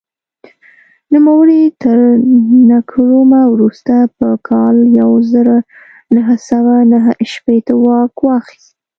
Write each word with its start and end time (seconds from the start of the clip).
نوموړي 1.13 1.61
تر 1.81 1.97
نکرومه 2.71 3.41
وروسته 3.53 3.95
په 4.17 4.29
کال 4.47 4.77
یو 4.99 5.11
زر 5.31 5.47
نهه 6.15 6.35
سوه 6.49 6.75
نهه 6.91 7.11
شپېته 7.31 7.73
واک 7.83 8.15
واخیست. 8.27 8.71